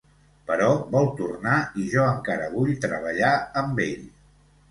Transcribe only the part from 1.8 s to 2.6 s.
i jo encara